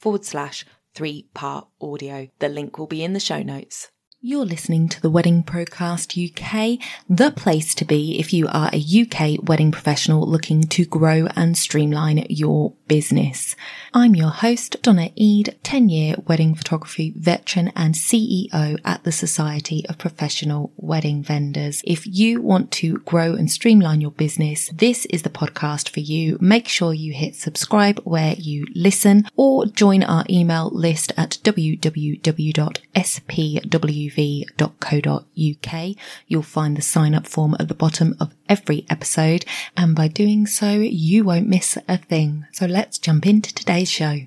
[0.00, 0.64] forward slash
[0.94, 2.28] three part audio.
[2.38, 3.90] The link will be in the show notes.
[4.22, 8.76] You're listening to the Wedding Procast UK, the place to be if you are a
[8.78, 13.56] UK wedding professional looking to grow and streamline your business.
[13.94, 19.86] I'm your host, Donna Eade, 10 year wedding photography veteran and CEO at the Society
[19.88, 21.80] of Professional Wedding Vendors.
[21.86, 26.36] If you want to grow and streamline your business, this is the podcast for you.
[26.42, 32.50] Make sure you hit subscribe where you listen or join our email list at www.spw
[34.10, 35.96] wv.co.uk.
[36.26, 39.44] You'll find the sign up form at the bottom of every episode,
[39.76, 42.46] and by doing so, you won't miss a thing.
[42.52, 44.20] So let's jump into today's show.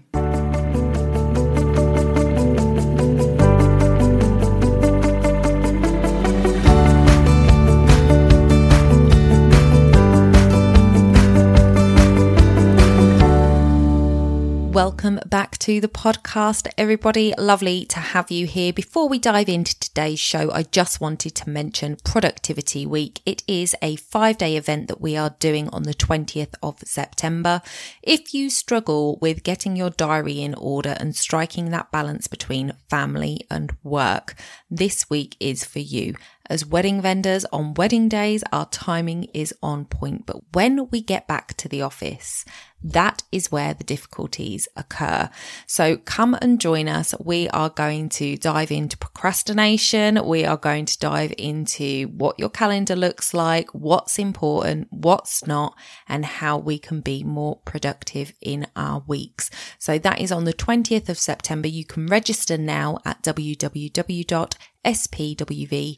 [14.73, 17.31] Welcome back to the podcast, everybody.
[17.37, 18.73] Lovely to have you here.
[18.73, 23.21] Before we dive into today's show, I just wanted to mention Productivity Week.
[23.23, 27.61] It is a five day event that we are doing on the 20th of September.
[28.01, 33.41] If you struggle with getting your diary in order and striking that balance between family
[33.51, 34.33] and work,
[34.71, 36.15] this week is for you.
[36.49, 40.25] As wedding vendors on wedding days, our timing is on point.
[40.25, 42.43] But when we get back to the office,
[42.83, 45.29] that is where the difficulties occur.
[45.67, 47.15] So come and join us.
[47.17, 50.25] We are going to dive into procrastination.
[50.25, 55.77] We are going to dive into what your calendar looks like, what's important, what's not,
[56.09, 59.49] and how we can be more productive in our weeks.
[59.79, 61.69] So that is on the 20th of September.
[61.69, 65.97] You can register now at www spwv.co.uk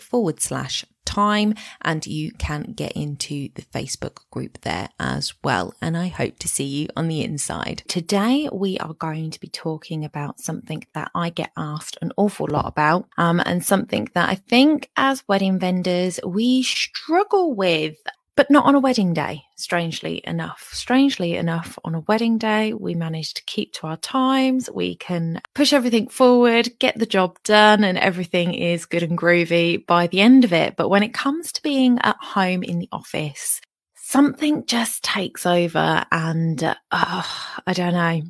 [0.00, 5.72] forward slash time and you can get into the Facebook group there as well.
[5.80, 7.82] And I hope to see you on the inside.
[7.88, 12.48] Today, we are going to be talking about something that I get asked an awful
[12.50, 17.96] lot about, um, and something that I think as wedding vendors, we struggle with
[18.36, 20.68] but not on a wedding day, strangely enough.
[20.72, 24.68] Strangely enough, on a wedding day, we manage to keep to our times.
[24.70, 29.86] We can push everything forward, get the job done, and everything is good and groovy
[29.86, 30.76] by the end of it.
[30.76, 33.60] But when it comes to being at home in the office,
[33.94, 38.22] something just takes over and uh, I don't know.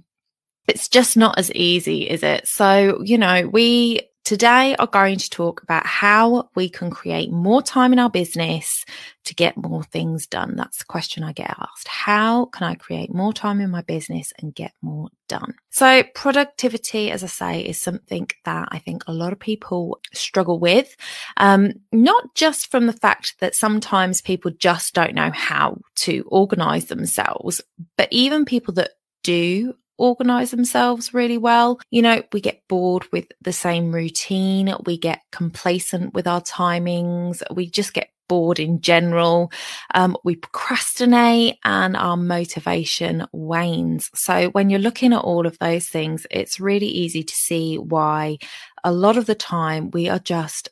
[0.69, 2.49] It's just not as easy, is it?
[2.49, 7.63] So, you know, we Today are going to talk about how we can create more
[7.63, 8.85] time in our business
[9.23, 10.57] to get more things done.
[10.57, 11.87] That's the question I get asked.
[11.87, 15.55] How can I create more time in my business and get more done?
[15.71, 20.59] So productivity, as I say, is something that I think a lot of people struggle
[20.59, 20.97] with.
[21.37, 26.87] Um, not just from the fact that sometimes people just don't know how to organize
[26.87, 27.61] themselves,
[27.97, 28.91] but even people that
[29.23, 31.81] do organize themselves really well.
[31.91, 34.75] You know, we get bored with the same routine.
[34.85, 37.43] We get complacent with our timings.
[37.55, 39.53] We just get bored in general.
[39.95, 44.11] Um, we procrastinate and our motivation wanes.
[44.15, 48.39] So when you're looking at all of those things, it's really easy to see why
[48.85, 50.71] a lot of the time we are just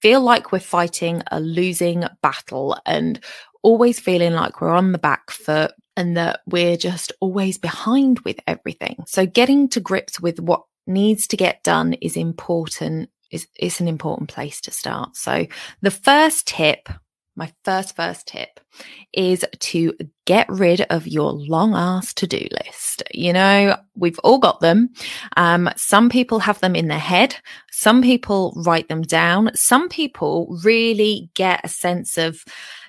[0.00, 3.20] feel like we're fighting a losing battle and
[3.64, 8.38] always feeling like we're on the back foot and that we're just always behind with
[8.46, 9.02] everything.
[9.06, 13.88] So getting to grips with what needs to get done is important is, is an
[13.88, 15.16] important place to start.
[15.16, 15.46] So
[15.80, 16.88] the first tip,
[17.34, 18.60] my first, first tip
[19.12, 19.94] is to
[20.26, 23.02] get rid of your long ass to do list.
[23.12, 24.90] You know, we've all got them.
[25.36, 27.36] Um, some people have them in their head.
[27.70, 29.50] Some people write them down.
[29.54, 32.44] Some people really get a sense of,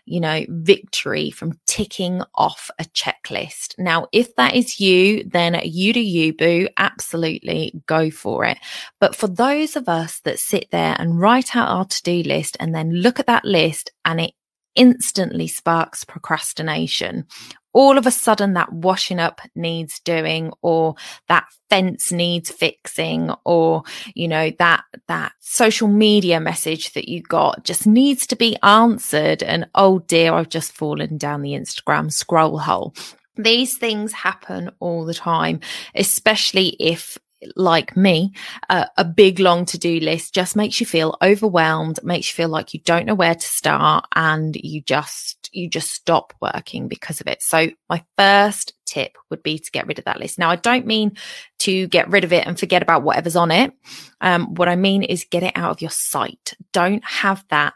[0.05, 3.73] you know, victory from ticking off a checklist.
[3.77, 6.67] Now, if that is you, then you do you, boo.
[6.77, 8.57] Absolutely go for it.
[8.99, 12.55] But for those of us that sit there and write out our to do list
[12.59, 14.31] and then look at that list and it
[14.75, 17.25] instantly sparks procrastination.
[17.73, 20.95] All of a sudden that washing up needs doing or
[21.27, 23.83] that fence needs fixing or
[24.13, 29.43] you know that that social media message that you got just needs to be answered.
[29.43, 32.93] And oh dear i've just fallen down the instagram scroll hole.
[33.37, 35.59] These things happen all the time,
[35.93, 37.17] especially if
[37.55, 38.33] like me,
[38.69, 42.49] uh, a big long to do list just makes you feel overwhelmed, makes you feel
[42.49, 47.21] like you don't know where to start and you just, you just stop working because
[47.21, 47.41] of it.
[47.41, 50.39] So my first tip would be to get rid of that list.
[50.39, 51.17] Now, I don't mean
[51.59, 53.73] to get rid of it and forget about whatever's on it.
[54.21, 56.53] Um, what I mean is get it out of your sight.
[56.73, 57.73] Don't have that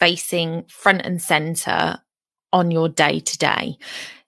[0.00, 2.00] facing front and center
[2.52, 3.78] on your day to day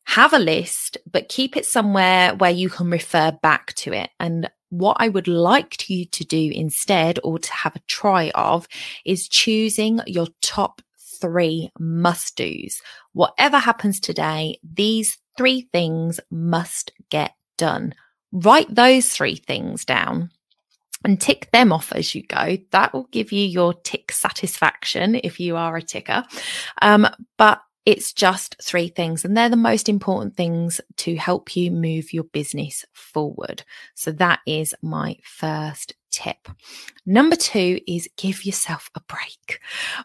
[0.05, 4.11] have a list, but keep it somewhere where you can refer back to it.
[4.21, 8.67] And what I would like you to do instead, or to have a try of,
[9.05, 10.83] is choosing your top
[11.21, 12.83] three must do's.
[13.13, 17.95] Whatever happens today, these three things must get done.
[18.33, 20.31] Write those three things down
[21.05, 22.59] and tick them off as you go.
[22.71, 26.25] That will give you your tick satisfaction if you are a ticker.
[26.83, 27.07] Um,
[27.37, 32.13] but it's just three things, and they're the most important things to help you move
[32.13, 33.63] your business forward.
[33.95, 36.49] So that is my first tip.
[37.05, 39.61] Number two is give yourself a break.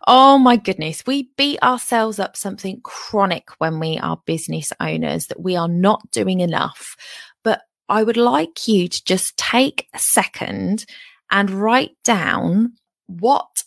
[0.08, 5.42] Oh my goodness, we beat ourselves up something chronic when we are business owners that
[5.42, 6.98] we are not doing enough.
[7.44, 10.86] But I would like you to just take a second
[11.32, 12.74] and write down
[13.06, 13.64] what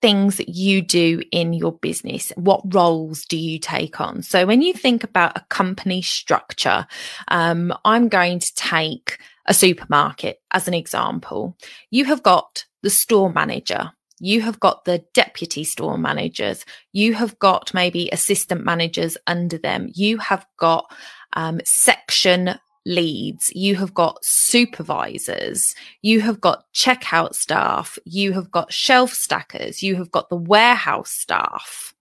[0.00, 2.32] things that you do in your business?
[2.36, 4.22] What roles do you take on?
[4.22, 6.86] So when you think about a company structure,
[7.28, 11.56] um, I'm going to take a supermarket as an example.
[11.90, 13.92] You have got the store manager.
[14.20, 16.64] You have got the deputy store managers.
[16.92, 19.90] You have got maybe assistant managers under them.
[19.94, 20.92] You have got
[21.34, 28.72] um, section leads, you have got supervisors, you have got checkout staff, you have got
[28.72, 31.94] shelf stackers, you have got the warehouse staff.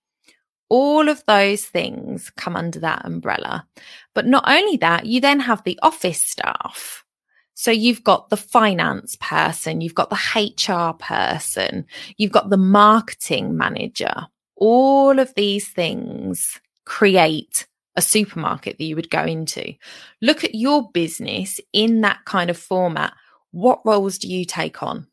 [0.69, 3.67] All of those things come under that umbrella.
[4.13, 7.05] But not only that, you then have the office staff.
[7.53, 11.85] So you've got the finance person, you've got the HR person,
[12.17, 14.27] you've got the marketing manager.
[14.55, 17.67] All of these things create
[17.97, 19.73] a supermarket that you would go into.
[20.21, 23.13] Look at your business in that kind of format.
[23.51, 25.07] What roles do you take on?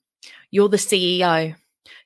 [0.51, 1.57] You're the CEO.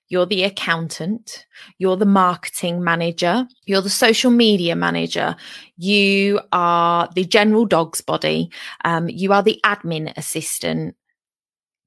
[0.08, 1.46] You're the accountant.
[1.76, 3.46] You're the marketing manager.
[3.66, 5.36] You're the social media manager.
[5.76, 8.50] You are the general dog's body.
[8.84, 10.96] Um, you are the admin assistant.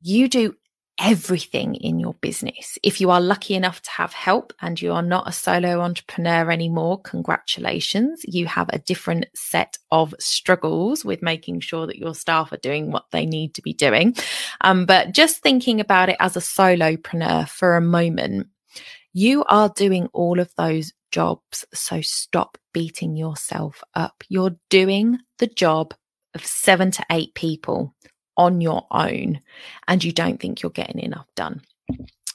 [0.04, 0.56] You do
[1.02, 2.78] everything in your business.
[2.84, 6.52] If you are lucky enough to have help and you are not a solo entrepreneur
[6.52, 8.22] anymore, congratulations.
[8.24, 12.92] You have a different set of struggles with making sure that your staff are doing
[12.92, 14.16] what they need to be doing.
[14.62, 18.48] Um, but just thinking about it as a solopreneur for a moment,
[19.12, 21.66] you are doing all of those jobs.
[21.74, 24.24] So stop beating yourself up.
[24.30, 25.96] You're doing the job
[26.36, 27.96] of seven to eight people
[28.38, 29.42] on your own
[29.88, 31.62] and you don't think you're getting enough done.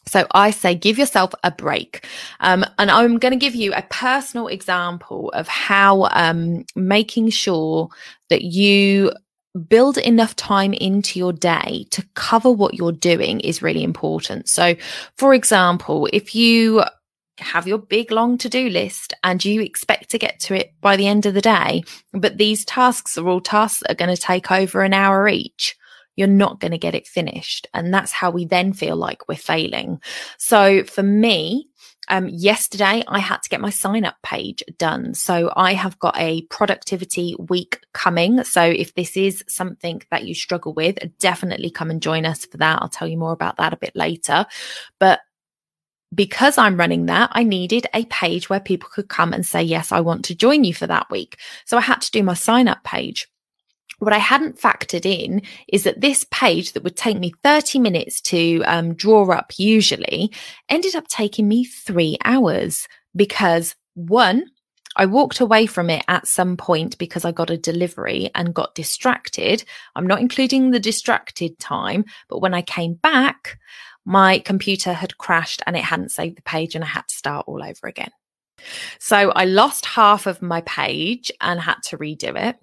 [0.06, 2.06] So I say give yourself a break.
[2.40, 7.88] Um, and I'm going to give you a personal example of how um, making sure
[8.30, 9.12] that you
[9.68, 14.48] build enough time into your day to cover what you're doing is really important.
[14.48, 14.76] So,
[15.16, 16.84] for example, if you
[17.38, 20.96] have your big long to do list and you expect to get to it by
[20.96, 21.82] the end of the day,
[22.12, 25.76] but these tasks are all tasks that are going to take over an hour each
[26.16, 27.66] you're not going to get it finished.
[27.74, 30.00] And that's how we then feel like we're failing.
[30.38, 31.68] So for me,
[32.08, 35.14] um, yesterday I had to get my sign up page done.
[35.14, 38.44] So I have got a productivity week coming.
[38.44, 42.58] So if this is something that you struggle with, definitely come and join us for
[42.58, 42.80] that.
[42.80, 44.46] I'll tell you more about that a bit later.
[45.00, 45.20] But
[46.14, 49.90] because I'm running that, I needed a page where people could come and say, yes,
[49.90, 51.38] I want to join you for that week.
[51.64, 53.28] So I had to do my sign up page.
[53.98, 58.20] What I hadn't factored in is that this page that would take me 30 minutes
[58.22, 60.32] to um, draw up usually
[60.68, 64.50] ended up taking me three hours because one,
[64.96, 68.74] I walked away from it at some point because I got a delivery and got
[68.74, 69.64] distracted.
[69.94, 73.58] I'm not including the distracted time, but when I came back,
[74.04, 77.46] my computer had crashed and it hadn't saved the page and I had to start
[77.48, 78.10] all over again.
[78.98, 82.56] So I lost half of my page and had to redo it.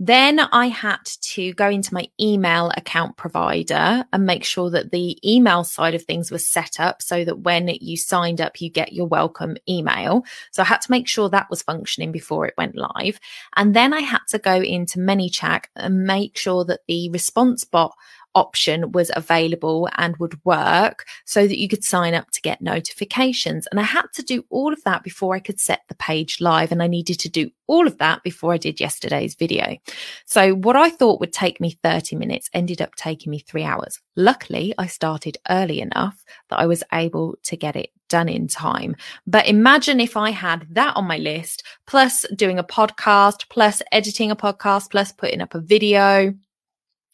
[0.00, 5.18] Then I had to go into my email account provider and make sure that the
[5.28, 8.92] email side of things was set up so that when you signed up, you get
[8.92, 10.24] your welcome email.
[10.52, 13.18] So I had to make sure that was functioning before it went live.
[13.56, 17.96] And then I had to go into ManyChat and make sure that the response bot
[18.38, 23.66] option was available and would work so that you could sign up to get notifications.
[23.66, 26.70] And I had to do all of that before I could set the page live.
[26.70, 29.76] And I needed to do all of that before I did yesterday's video.
[30.24, 33.98] So what I thought would take me 30 minutes ended up taking me three hours.
[34.16, 38.96] Luckily, I started early enough that I was able to get it done in time.
[39.26, 44.30] But imagine if I had that on my list, plus doing a podcast, plus editing
[44.30, 46.34] a podcast, plus putting up a video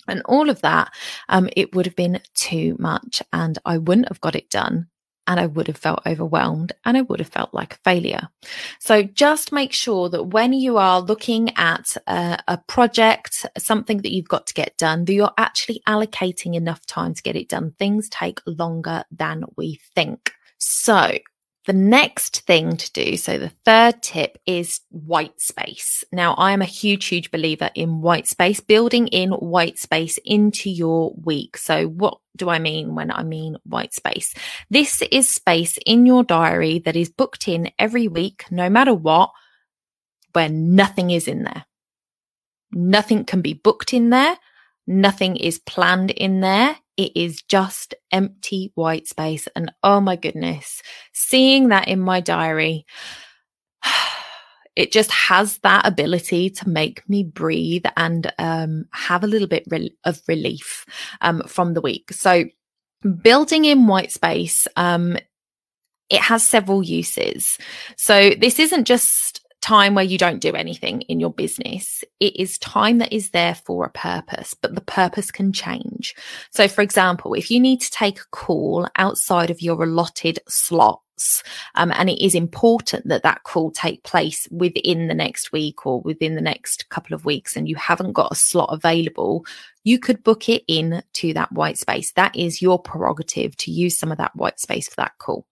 [0.09, 0.93] and all of that,
[1.29, 4.89] um, it would have been too much and I wouldn't have got it done
[5.27, 8.29] and I would have felt overwhelmed and I would have felt like a failure.
[8.79, 14.13] So just make sure that when you are looking at a, a, project, something that
[14.13, 17.75] you've got to get done, that you're actually allocating enough time to get it done.
[17.79, 20.33] Things take longer than we think.
[20.59, 21.19] So
[21.67, 26.05] the next thing to do, so the third tip is white space.
[26.13, 30.69] Now, I am a huge, huge believer in white space, building in white space into
[30.69, 31.57] your week.
[31.57, 34.35] So what do I mean when I mean white space?
[34.69, 39.31] This is space in your diary that is booked in every week, no matter what,
[40.33, 41.65] where nothing is in there.
[42.73, 44.37] Nothing can be booked in there.
[44.87, 46.77] Nothing is planned in there.
[46.97, 49.49] It is just empty white space.
[49.57, 50.83] And oh my goodness,
[51.13, 52.87] seeing that in my diary,
[54.77, 59.65] it just has that ability to make me breathe and um, have a little bit
[59.69, 60.85] re- of relief
[61.21, 62.13] um, from the week.
[62.13, 62.45] So,
[63.23, 65.17] building in white space, um,
[66.11, 67.59] it has several uses.
[67.97, 72.05] So, this isn't just time where you don't do anything in your business.
[72.21, 76.15] It is time that is there for a purpose, but the purpose can change.
[76.51, 81.43] So, for example, if you need to take a call outside of your allotted slots,
[81.77, 86.03] um, and it is important that that call take place within the next week or
[86.03, 89.47] within the next couple of weeks, and you haven't got a slot available,
[89.83, 92.13] you could book it in to that white space.
[92.13, 95.47] That is your prerogative to use some of that white space for that call.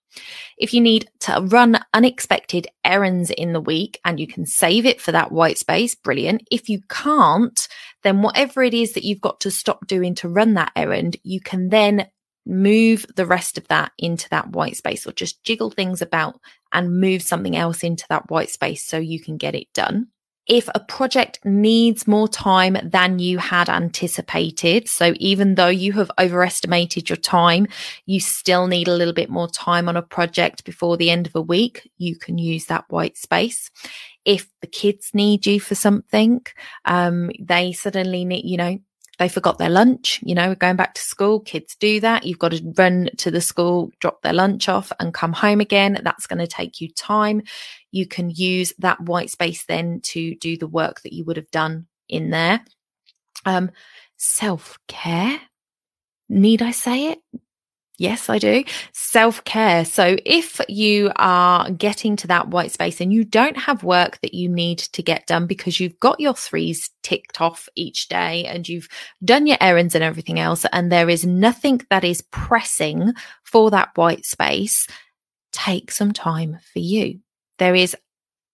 [0.58, 5.00] If you need to run unexpected errands in the week and you can save it
[5.00, 6.46] for that white space, brilliant.
[6.50, 7.68] If you can't,
[8.02, 11.40] then whatever it is that you've got to stop doing to run that errand, you
[11.40, 12.08] can then
[12.44, 16.40] move the rest of that into that white space or just jiggle things about
[16.72, 20.08] and move something else into that white space so you can get it done
[20.46, 24.88] if a project needs more time than you had anticipated.
[24.88, 27.68] So even though you have overestimated your time,
[28.06, 31.36] you still need a little bit more time on a project before the end of
[31.36, 31.88] a week.
[31.98, 33.70] You can use that white space.
[34.24, 36.44] If the kids need you for something,
[36.84, 38.78] um, they suddenly need, you know,
[39.18, 42.24] they forgot their lunch, you know, going back to school, kids do that.
[42.24, 46.00] You've got to run to the school, drop their lunch off and come home again.
[46.02, 47.42] That's going to take you time.
[47.90, 51.50] You can use that white space then to do the work that you would have
[51.50, 52.64] done in there.
[53.44, 53.70] Um,
[54.16, 55.40] self care.
[56.28, 57.18] Need I say it?
[58.02, 58.64] Yes, I do.
[58.92, 59.84] Self care.
[59.84, 64.34] So if you are getting to that white space and you don't have work that
[64.34, 68.68] you need to get done because you've got your threes ticked off each day and
[68.68, 68.88] you've
[69.24, 73.12] done your errands and everything else, and there is nothing that is pressing
[73.44, 74.88] for that white space,
[75.52, 77.20] take some time for you.
[77.60, 77.96] There is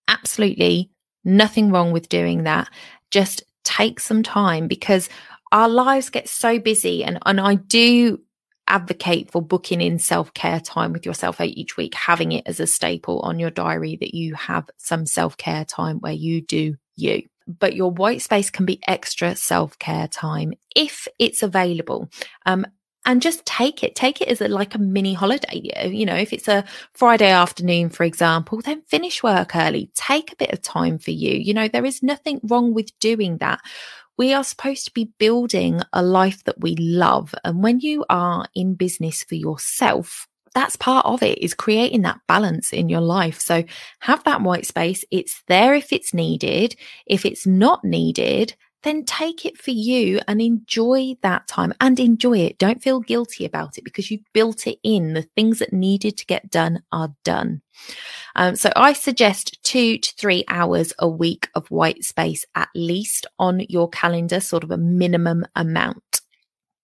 [0.08, 0.90] absolutely
[1.24, 2.68] nothing wrong with doing that.
[3.10, 5.08] Just take some time because
[5.52, 8.20] our lives get so busy and, and I do
[8.68, 12.66] advocate for booking in self care time with yourself each week, having it as a
[12.66, 17.22] staple on your diary that you have some self care time where you do you.
[17.46, 22.10] But your white space can be extra self care time if it's available.
[22.46, 22.66] Um,
[23.08, 23.94] and just take it.
[23.94, 25.62] Take it as a, like a mini holiday.
[25.88, 29.90] You know, if it's a Friday afternoon, for example, then finish work early.
[29.94, 31.32] Take a bit of time for you.
[31.32, 33.60] You know, there is nothing wrong with doing that
[34.18, 37.34] we are supposed to be building a life that we love.
[37.44, 42.20] And when you are in business for yourself, that's part of it is creating that
[42.26, 43.40] balance in your life.
[43.40, 43.62] So
[44.00, 45.04] have that white space.
[45.12, 46.74] It's there if it's needed.
[47.06, 52.38] If it's not needed, then take it for you and enjoy that time and enjoy
[52.38, 52.58] it.
[52.58, 55.14] Don't feel guilty about it because you built it in.
[55.14, 57.62] The things that needed to get done are done.
[58.36, 63.26] Um, so I suggest two to three hours a week of white space at least
[63.38, 66.17] on your calendar, sort of a minimum amount.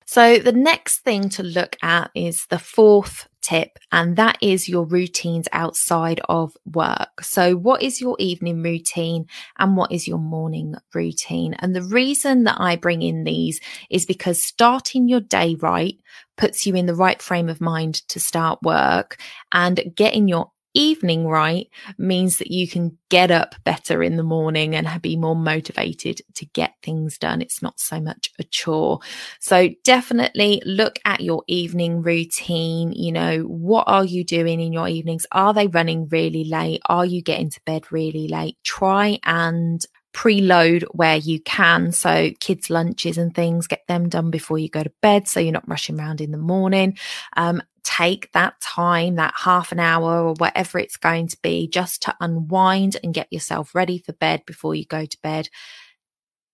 [0.07, 4.85] So the next thing to look at is the fourth tip, and that is your
[4.85, 7.23] routines outside of work.
[7.23, 9.27] So what is your evening routine
[9.59, 11.55] and what is your morning routine?
[11.59, 15.97] And the reason that I bring in these is because starting your day right
[16.37, 19.19] puts you in the right frame of mind to start work
[19.53, 24.75] and getting your evening right means that you can get up better in the morning
[24.75, 27.41] and be more motivated to get things done.
[27.41, 28.99] It's not so much a chore.
[29.41, 32.93] So definitely look at your evening routine.
[32.93, 35.27] You know, what are you doing in your evenings?
[35.33, 36.83] Are they running really late?
[36.87, 38.57] Are you getting to bed really late?
[38.65, 41.93] Try and preload where you can.
[41.93, 45.29] So kids' lunches and things, get them done before you go to bed.
[45.29, 46.97] So you're not rushing around in the morning.
[47.37, 52.03] Um, take that time, that half an hour or whatever it's going to be, just
[52.03, 55.49] to unwind and get yourself ready for bed before you go to bed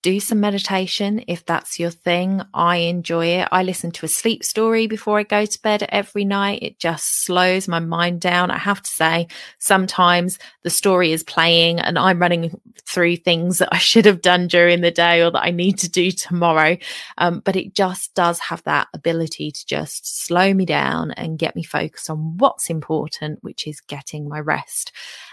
[0.03, 2.43] do some meditation if that's your thing.
[2.55, 3.49] I enjoy it.
[3.53, 6.63] I listen to a sleep story before I go to bed every night.
[6.63, 8.51] It just slows my mind down.
[8.51, 9.29] I have to say,
[9.59, 14.49] sometimes the story is playing and I'm running through things that I should have done
[14.49, 16.79] during the day or that I need to do tomorrow.
[17.19, 21.55] Um, but it just does have that ability to just slow me down and get
[21.55, 24.93] me focused on what's important, which is getting my rest.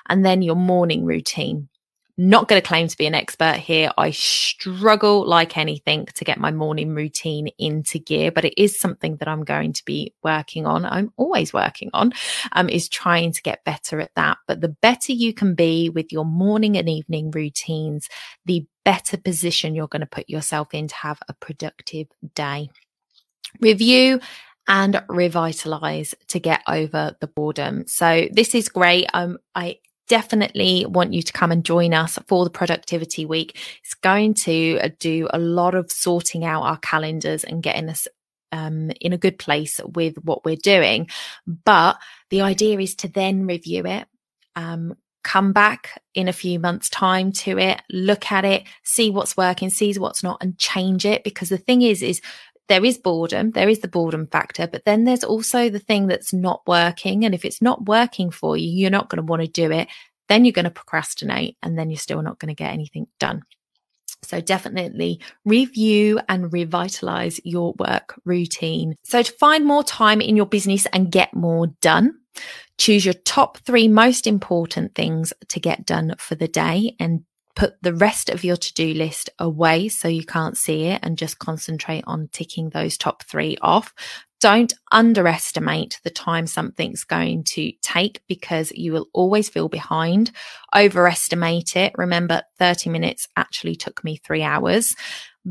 [0.09, 1.69] And then your morning routine.
[2.19, 3.91] Not going to claim to be an expert here.
[3.95, 9.17] I struggle like anything to get my morning routine into gear, but it is something
[9.17, 10.83] that I'm going to be working on.
[10.83, 12.13] I'm always working on,
[12.53, 14.39] um, is trying to get better at that.
[14.47, 18.09] But the better you can be with your morning and evening routines,
[18.45, 22.71] the better position you're going to put yourself in to have a productive day.
[23.61, 24.21] Review
[24.67, 27.85] and revitalize to get over the boredom.
[27.87, 29.07] So this is great.
[29.13, 33.57] Um, I definitely want you to come and join us for the productivity week.
[33.83, 38.07] It's going to uh, do a lot of sorting out our calendars and getting us
[38.51, 41.09] um, in a good place with what we're doing.
[41.45, 41.97] But
[42.29, 44.07] the idea is to then review it.
[44.55, 49.35] Um, come back in a few months time to it look at it see what's
[49.35, 52.21] working see what's not and change it because the thing is is
[52.67, 56.33] there is boredom, there is the boredom factor, but then there's also the thing that's
[56.33, 57.25] not working.
[57.25, 59.87] And if it's not working for you, you're not going to want to do it.
[60.27, 63.43] Then you're going to procrastinate and then you're still not going to get anything done.
[64.23, 68.95] So definitely review and revitalize your work routine.
[69.03, 72.15] So to find more time in your business and get more done,
[72.77, 77.23] choose your top three most important things to get done for the day and
[77.57, 81.17] put the rest of your to do list away so you can't see it and
[81.17, 83.95] just concentrate on ticking those top three off.
[84.39, 90.31] Don't underestimate the time something's going to take because you will always feel behind.
[90.75, 91.93] Overestimate it.
[91.97, 94.95] Remember, 30 minutes actually took me three hours.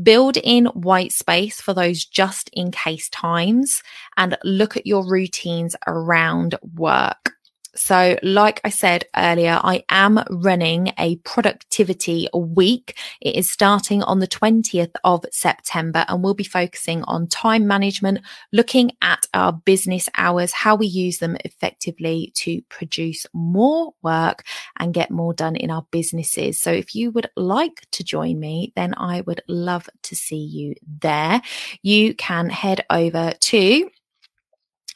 [0.01, 3.83] Build in white space for those just in case times
[4.15, 7.33] and look at your routines around work.
[7.77, 12.97] So, like I said earlier, I am running a productivity week.
[13.21, 18.21] It is starting on the 20th of September and we'll be focusing on time management,
[18.51, 24.43] looking at our business hours, how we use them effectively to produce more work
[24.79, 26.59] and get more done in our businesses.
[26.59, 30.73] So, if you would like to join me, then I would love to see you
[31.01, 31.43] there.
[31.83, 33.89] You can head over to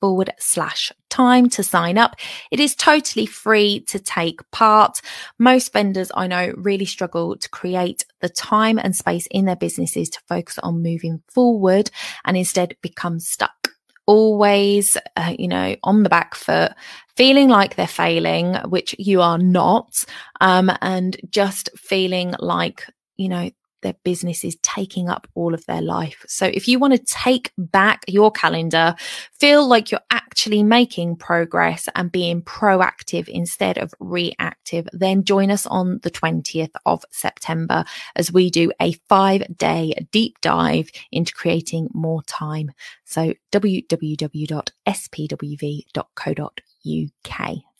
[0.00, 2.16] forward slash time to sign up.
[2.50, 5.00] It is totally free to take part.
[5.38, 10.10] Most vendors I know really struggle to create the time and space in their businesses
[10.10, 11.90] to focus on moving forward
[12.24, 13.70] and instead become stuck.
[14.06, 16.72] Always, uh, you know, on the back foot,
[17.16, 20.04] feeling like they're failing, which you are not,
[20.40, 22.86] um, and just feeling like,
[23.18, 23.50] you know,
[23.82, 26.24] their business is taking up all of their life.
[26.28, 28.94] So if you want to take back your calendar,
[29.32, 35.66] feel like you're actually making progress and being proactive instead of reactive, then join us
[35.66, 37.84] on the 20th of September
[38.16, 42.72] as we do a five day deep dive into creating more time.
[43.04, 44.48] So www.spwv.co.uk.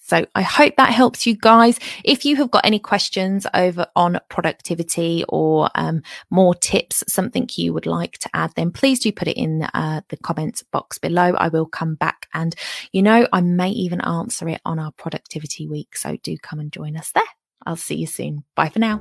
[0.08, 1.78] So I hope that helps you guys.
[2.02, 7.74] If you have got any questions over on productivity or um, more tips, something you
[7.74, 11.34] would like to add, then please do put it in uh, the comments box below.
[11.36, 12.54] I will come back and,
[12.90, 15.94] you know, I may even answer it on our productivity week.
[15.94, 17.22] So do come and join us there.
[17.66, 18.44] I'll see you soon.
[18.54, 19.00] Bye for now.